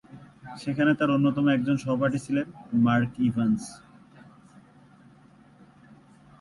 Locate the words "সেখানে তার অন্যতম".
0.57-1.45